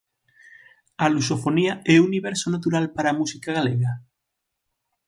A 1.03 1.05
lusofonía 1.15 1.73
é 1.93 1.95
o 1.97 2.05
universo 2.11 2.47
natural 2.55 2.85
para 2.95 3.07
a 3.09 3.17
música 3.19 3.49
galega? 3.57 3.91